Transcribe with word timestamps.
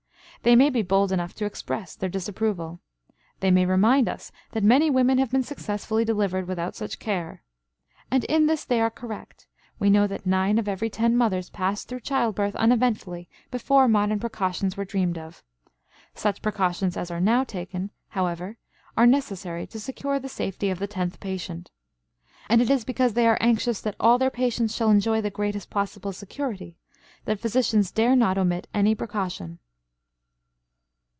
They 0.43 0.55
may 0.55 0.71
be 0.71 0.81
bold 0.81 1.11
enough 1.11 1.35
to 1.35 1.45
express 1.45 1.95
their 1.95 2.09
disapproval. 2.09 2.79
They 3.41 3.51
may 3.51 3.63
remind 3.63 4.09
us 4.09 4.31
that 4.53 4.63
many 4.63 4.89
women 4.89 5.19
have 5.19 5.29
been 5.29 5.43
successfully 5.43 6.03
delivered 6.03 6.47
without 6.47 6.75
such 6.75 6.97
care. 6.97 7.43
And 8.09 8.23
in 8.23 8.47
this 8.47 8.65
they 8.65 8.81
are 8.81 8.89
correct; 8.89 9.45
we 9.77 9.91
know 9.91 10.07
that 10.07 10.25
nine 10.25 10.57
of 10.57 10.67
every 10.67 10.89
ten 10.89 11.15
mothers 11.15 11.51
passed 11.51 11.87
through 11.87 11.99
childbirth 11.99 12.55
uneventfully 12.55 13.29
before 13.51 13.87
modern 13.87 14.19
precautions 14.19 14.75
were 14.75 14.83
dreamed 14.83 15.19
of. 15.19 15.43
Such 16.15 16.41
precautions 16.41 16.97
as 16.97 17.11
are 17.11 17.21
now 17.21 17.43
taken, 17.43 17.91
however, 18.09 18.57
are 18.97 19.05
necessary 19.05 19.67
to 19.67 19.79
secure 19.79 20.17
the 20.17 20.27
safety 20.27 20.71
of 20.71 20.79
the 20.79 20.87
tenth 20.87 21.19
patient. 21.19 21.69
And 22.49 22.63
it 22.63 22.71
is 22.71 22.83
because 22.83 23.13
they 23.13 23.27
are 23.27 23.37
anxious 23.41 23.79
that 23.81 23.95
all 23.99 24.17
their 24.17 24.31
patients 24.31 24.75
shall 24.75 24.89
enjoy 24.89 25.21
the 25.21 25.29
greatest 25.29 25.69
possible 25.69 26.11
security 26.11 26.77
that 27.25 27.39
physicians 27.39 27.91
dare 27.91 28.15
not 28.15 28.39
omit 28.39 28.67
any 28.73 28.95
precaution. 28.95 29.59